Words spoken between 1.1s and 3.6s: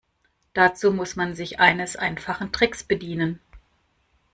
man sich eines einfachen Tricks bedienen.